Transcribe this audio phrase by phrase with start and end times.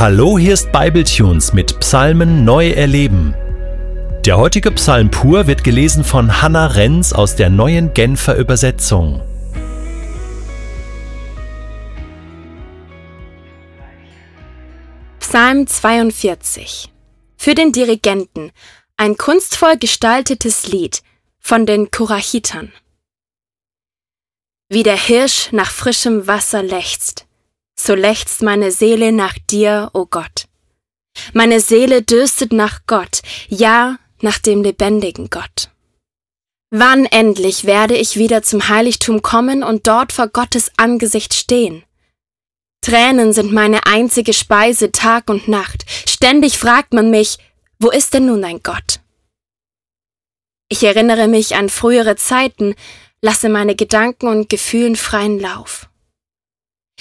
[0.00, 3.34] Hallo, hier ist Bibletunes mit Psalmen neu erleben.
[4.24, 9.20] Der heutige Psalm pur wird gelesen von Hannah Renz aus der neuen Genfer Übersetzung.
[15.18, 16.92] Psalm 42
[17.36, 18.52] Für den Dirigenten
[18.96, 21.02] ein kunstvoll gestaltetes Lied
[21.40, 22.72] von den Korachitern.
[24.68, 27.27] Wie der Hirsch nach frischem Wasser lechzt,
[27.78, 30.46] so lechzt meine Seele nach dir, o oh Gott.
[31.32, 35.70] Meine Seele dürstet nach Gott, ja, nach dem lebendigen Gott.
[36.70, 41.82] Wann endlich werde ich wieder zum Heiligtum kommen und dort vor Gottes Angesicht stehen?
[42.82, 45.84] Tränen sind meine einzige Speise Tag und Nacht.
[46.06, 47.38] Ständig fragt man mich,
[47.78, 49.00] wo ist denn nun dein Gott?
[50.68, 52.74] Ich erinnere mich an frühere Zeiten,
[53.22, 55.88] lasse meine Gedanken und Gefühlen freien Lauf.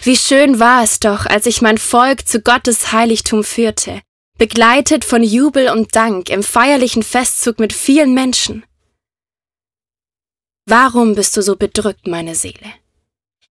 [0.00, 4.00] Wie schön war es doch, als ich mein Volk zu Gottes Heiligtum führte,
[4.38, 8.64] begleitet von Jubel und Dank im feierlichen Festzug mit vielen Menschen.
[10.64, 12.72] Warum bist du so bedrückt, meine Seele?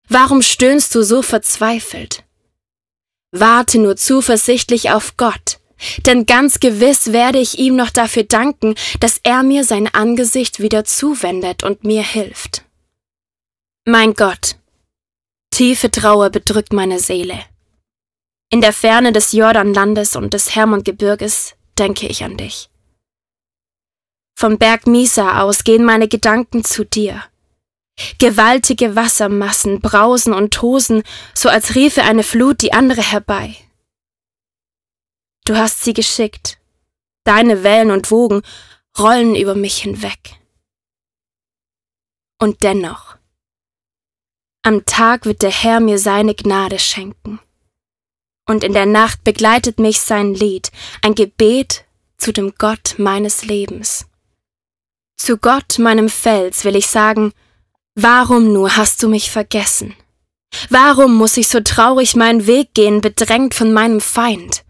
[0.10, 2.24] Warum stöhnst du so verzweifelt?
[3.32, 5.60] Warte nur zuversichtlich auf Gott,
[6.06, 10.84] denn ganz gewiss werde ich ihm noch dafür danken, dass er mir sein Angesicht wieder
[10.84, 12.66] zuwendet und mir hilft.
[13.86, 14.58] Mein Gott,
[15.62, 17.40] tiefe Trauer bedrückt meine Seele.
[18.50, 22.72] In der Ferne des Jordanlandes und des Hermongebirges denke ich an dich.
[24.36, 27.24] Vom Berg Misa aus gehen meine Gedanken zu dir.
[28.18, 31.04] Gewaltige Wassermassen brausen und tosen,
[31.36, 33.56] so als riefe eine Flut die andere herbei.
[35.46, 36.58] Du hast sie geschickt.
[37.24, 38.42] Deine Wellen und Wogen
[38.98, 40.40] rollen über mich hinweg.
[42.40, 43.21] Und dennoch,
[44.64, 47.40] am Tag wird der Herr mir seine Gnade schenken.
[48.48, 51.86] Und in der Nacht begleitet mich sein Lied, ein Gebet
[52.18, 54.06] zu dem Gott meines Lebens.
[55.18, 57.34] Zu Gott, meinem Fels, will ich sagen,
[57.96, 59.96] warum nur hast du mich vergessen?
[60.70, 64.64] Warum muss ich so traurig meinen Weg gehen, bedrängt von meinem Feind?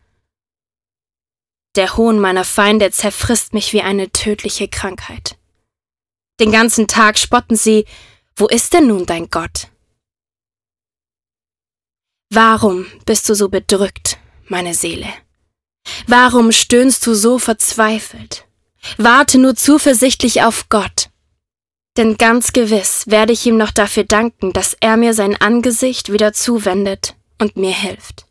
[1.75, 5.37] Der Hohn meiner Feinde zerfrisst mich wie eine tödliche Krankheit.
[6.39, 7.85] Den ganzen Tag spotten sie,
[8.35, 9.70] wo ist denn nun dein Gott?
[12.33, 15.07] Warum bist du so bedrückt, meine Seele?
[16.07, 18.45] Warum stöhnst du so verzweifelt?
[18.97, 21.09] Warte nur zuversichtlich auf Gott.
[21.97, 26.31] Denn ganz gewiss werde ich ihm noch dafür danken, dass er mir sein Angesicht wieder
[26.31, 28.25] zuwendet und mir hilft.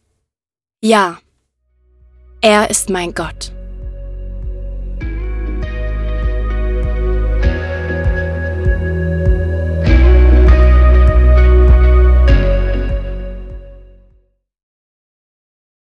[0.80, 1.18] Ja,
[2.40, 3.52] er ist mein Gott.